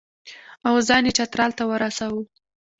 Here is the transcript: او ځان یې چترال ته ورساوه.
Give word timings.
او 0.67 0.75
ځان 0.87 1.03
یې 1.07 1.15
چترال 1.17 1.51
ته 1.57 1.63
ورساوه. 1.67 2.21